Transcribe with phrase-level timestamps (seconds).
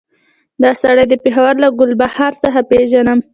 [0.61, 3.19] دغه سړی د پېښور له ګلبهار څخه پېژنم.